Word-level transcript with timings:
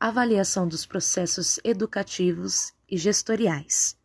avaliação 0.00 0.68
dos 0.68 0.86
processos 0.86 1.58
educativos 1.64 2.72
e 2.88 2.96
gestoriais. 2.96 3.98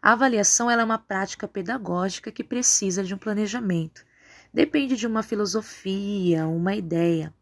A 0.00 0.12
avaliação 0.12 0.70
é 0.70 0.82
uma 0.82 0.96
prática 0.96 1.46
pedagógica 1.46 2.32
que 2.32 2.42
precisa 2.42 3.04
de 3.04 3.14
um 3.14 3.18
planejamento. 3.18 4.06
Depende 4.54 4.96
de 4.96 5.06
uma 5.06 5.22
filosofia, 5.22 6.46
uma 6.46 6.74
ideia. 6.74 7.32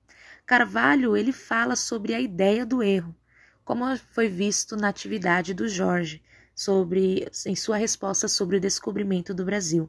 Carvalho 0.44 1.16
ele 1.16 1.30
fala 1.30 1.76
sobre 1.76 2.12
a 2.12 2.20
ideia 2.20 2.66
do 2.66 2.82
erro, 2.82 3.14
como 3.64 3.84
foi 3.96 4.28
visto 4.28 4.74
na 4.74 4.88
atividade 4.88 5.54
do 5.54 5.68
Jorge, 5.68 6.20
sobre 6.52 7.30
em 7.46 7.54
sua 7.54 7.76
resposta 7.76 8.26
sobre 8.26 8.56
o 8.56 8.60
descobrimento 8.60 9.32
do 9.32 9.44
Brasil. 9.44 9.88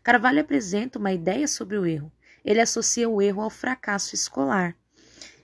Carvalho 0.00 0.40
apresenta 0.40 0.96
uma 0.96 1.12
ideia 1.12 1.48
sobre 1.48 1.76
o 1.76 1.84
erro. 1.84 2.12
Ele 2.44 2.60
associa 2.60 3.08
o 3.08 3.20
erro 3.20 3.42
ao 3.42 3.50
fracasso 3.50 4.14
escolar 4.14 4.76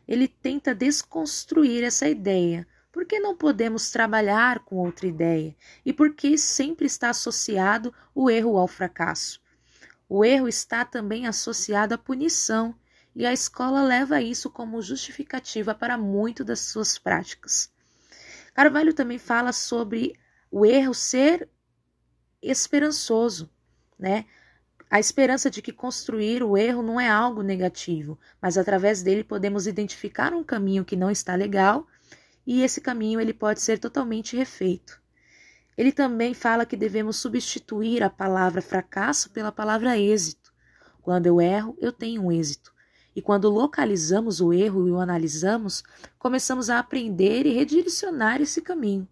ele 0.06 0.28
tenta 0.28 0.74
desconstruir 0.74 1.84
essa 1.84 2.08
ideia. 2.08 2.66
Por 2.90 3.06
que 3.06 3.18
não 3.18 3.36
podemos 3.36 3.90
trabalhar 3.90 4.60
com 4.60 4.76
outra 4.76 5.06
ideia? 5.06 5.56
E 5.84 5.92
por 5.92 6.14
que 6.14 6.36
sempre 6.36 6.86
está 6.86 7.10
associado 7.10 7.92
o 8.14 8.28
erro 8.28 8.58
ao 8.58 8.68
fracasso? 8.68 9.40
O 10.08 10.24
erro 10.24 10.46
está 10.46 10.84
também 10.84 11.26
associado 11.26 11.94
à 11.94 11.98
punição, 11.98 12.74
e 13.14 13.26
a 13.26 13.32
escola 13.32 13.82
leva 13.82 14.20
isso 14.20 14.50
como 14.50 14.82
justificativa 14.82 15.74
para 15.74 15.96
muito 15.96 16.44
das 16.44 16.60
suas 16.60 16.98
práticas. 16.98 17.70
Carvalho 18.54 18.92
também 18.92 19.18
fala 19.18 19.52
sobre 19.52 20.14
o 20.50 20.66
erro 20.66 20.94
ser 20.94 21.48
esperançoso, 22.42 23.50
né? 23.98 24.26
A 24.92 25.00
esperança 25.00 25.50
de 25.50 25.62
que 25.62 25.72
construir 25.72 26.42
o 26.42 26.54
erro 26.54 26.82
não 26.82 27.00
é 27.00 27.08
algo 27.08 27.40
negativo, 27.40 28.18
mas 28.42 28.58
através 28.58 29.02
dele 29.02 29.24
podemos 29.24 29.66
identificar 29.66 30.34
um 30.34 30.44
caminho 30.44 30.84
que 30.84 30.94
não 30.94 31.10
está 31.10 31.34
legal 31.34 31.86
e 32.46 32.62
esse 32.62 32.78
caminho 32.78 33.18
ele 33.18 33.32
pode 33.32 33.62
ser 33.62 33.78
totalmente 33.78 34.36
refeito. 34.36 35.00
Ele 35.78 35.92
também 35.92 36.34
fala 36.34 36.66
que 36.66 36.76
devemos 36.76 37.16
substituir 37.16 38.02
a 38.02 38.10
palavra 38.10 38.60
fracasso 38.60 39.30
pela 39.30 39.50
palavra 39.50 39.96
êxito. 39.96 40.52
Quando 41.00 41.24
eu 41.24 41.40
erro, 41.40 41.74
eu 41.80 41.90
tenho 41.90 42.24
um 42.24 42.30
êxito. 42.30 42.70
E 43.16 43.22
quando 43.22 43.48
localizamos 43.48 44.42
o 44.42 44.52
erro 44.52 44.86
e 44.86 44.90
o 44.90 45.00
analisamos, 45.00 45.82
começamos 46.18 46.68
a 46.68 46.78
aprender 46.78 47.46
e 47.46 47.54
redirecionar 47.54 48.42
esse 48.42 48.60
caminho. 48.60 49.08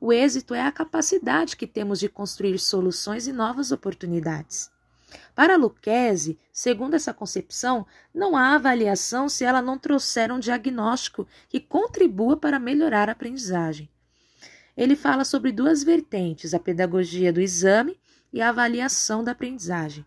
O 0.00 0.10
êxito 0.10 0.54
é 0.54 0.62
a 0.62 0.72
capacidade 0.72 1.54
que 1.54 1.66
temos 1.66 2.00
de 2.00 2.08
construir 2.08 2.58
soluções 2.58 3.26
e 3.26 3.32
novas 3.32 3.72
oportunidades. 3.72 4.70
Para 5.34 5.56
Lucchesi, 5.56 6.38
segundo 6.52 6.94
essa 6.94 7.14
concepção, 7.14 7.86
não 8.14 8.36
há 8.36 8.54
avaliação 8.54 9.28
se 9.28 9.44
ela 9.44 9.62
não 9.62 9.78
trouxer 9.78 10.32
um 10.32 10.38
diagnóstico 10.38 11.26
que 11.48 11.60
contribua 11.60 12.36
para 12.36 12.58
melhorar 12.58 13.08
a 13.08 13.12
aprendizagem. 13.12 13.88
Ele 14.76 14.94
fala 14.94 15.24
sobre 15.24 15.50
duas 15.50 15.82
vertentes, 15.82 16.54
a 16.54 16.58
pedagogia 16.58 17.32
do 17.32 17.40
exame 17.40 17.98
e 18.32 18.40
a 18.40 18.50
avaliação 18.50 19.24
da 19.24 19.32
aprendizagem. 19.32 20.04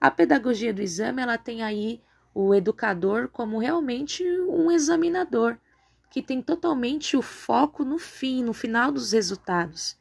A 0.00 0.10
pedagogia 0.10 0.72
do 0.72 0.82
exame, 0.82 1.22
ela 1.22 1.38
tem 1.38 1.62
aí 1.62 2.00
o 2.34 2.54
educador 2.54 3.28
como 3.28 3.58
realmente 3.58 4.24
um 4.48 4.70
examinador, 4.70 5.56
que 6.10 6.22
tem 6.22 6.42
totalmente 6.42 7.16
o 7.16 7.22
foco 7.22 7.84
no 7.84 7.98
fim, 7.98 8.42
no 8.44 8.52
final 8.52 8.92
dos 8.92 9.12
resultados. 9.12 9.96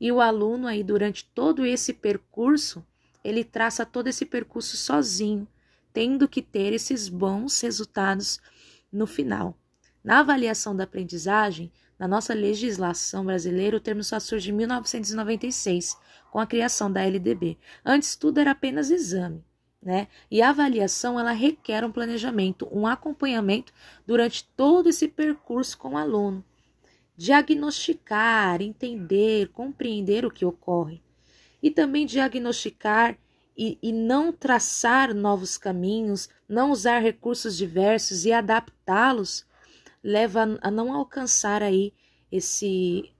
E 0.00 0.10
o 0.10 0.20
aluno 0.20 0.66
aí 0.66 0.82
durante 0.82 1.24
todo 1.34 1.66
esse 1.66 1.92
percurso, 1.92 2.84
ele 3.22 3.44
traça 3.44 3.84
todo 3.84 4.08
esse 4.08 4.24
percurso 4.24 4.76
sozinho, 4.76 5.46
tendo 5.92 6.28
que 6.28 6.42
ter 6.42 6.72
esses 6.72 7.08
bons 7.08 7.60
resultados 7.60 8.40
no 8.92 9.06
final. 9.06 9.56
Na 10.02 10.20
avaliação 10.20 10.74
da 10.74 10.84
aprendizagem, 10.84 11.70
na 11.98 12.08
nossa 12.08 12.32
legislação 12.32 13.24
brasileira, 13.24 13.76
o 13.76 13.80
termo 13.80 14.02
só 14.02 14.18
surge 14.18 14.50
em 14.50 14.54
1996, 14.54 15.96
com 16.30 16.38
a 16.38 16.46
criação 16.46 16.90
da 16.90 17.02
LDB. 17.02 17.58
Antes, 17.84 18.16
tudo 18.16 18.38
era 18.38 18.52
apenas 18.52 18.90
exame. 18.90 19.44
Né? 19.82 20.08
E 20.30 20.42
a 20.42 20.50
avaliação 20.50 21.18
ela 21.18 21.32
requer 21.32 21.84
um 21.84 21.92
planejamento, 21.92 22.68
um 22.70 22.86
acompanhamento 22.86 23.72
durante 24.06 24.44
todo 24.56 24.88
esse 24.88 25.08
percurso 25.08 25.76
com 25.76 25.90
o 25.90 25.96
aluno. 25.96 26.44
Diagnosticar, 27.16 28.62
entender, 28.62 29.48
compreender 29.48 30.24
o 30.24 30.30
que 30.30 30.44
ocorre 30.44 31.02
e 31.62 31.70
também 31.70 32.06
diagnosticar 32.06 33.18
e, 33.56 33.78
e 33.82 33.92
não 33.92 34.32
traçar 34.32 35.14
novos 35.14 35.58
caminhos, 35.58 36.28
não 36.48 36.70
usar 36.70 37.00
recursos 37.00 37.56
diversos 37.56 38.24
e 38.24 38.32
adaptá-los, 38.32 39.44
leva 40.02 40.58
a 40.62 40.70
não 40.70 40.92
alcançar 40.92 41.62
aí 41.62 41.92
esse 42.32 43.12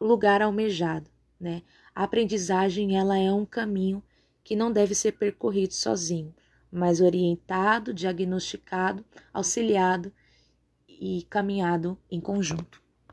lugar 0.00 0.42
almejado, 0.42 1.08
né? 1.38 1.62
A 1.94 2.04
aprendizagem 2.04 2.98
ela 2.98 3.16
é 3.16 3.32
um 3.32 3.46
caminho 3.46 4.02
que 4.42 4.56
não 4.56 4.70
deve 4.70 4.94
ser 4.94 5.12
percorrido 5.12 5.72
sozinho, 5.72 6.34
mas 6.70 7.00
orientado, 7.00 7.94
diagnosticado, 7.94 9.04
auxiliado 9.32 10.12
e 10.88 11.26
caminhado 11.30 11.98
em 12.10 12.20
conjunto. 12.20 12.85